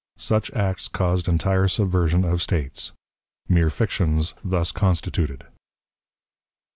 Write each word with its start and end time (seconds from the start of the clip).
Such 0.17 0.49
Acts 0.53 0.87
caused 0.87 1.27
Entire 1.27 1.67
Subversion 1.67 2.25
of 2.25 2.41
States. 2.41 2.91
Mere 3.47 3.69
Fictions 3.69 4.33
thus 4.43 4.71
constituted. 4.71 5.45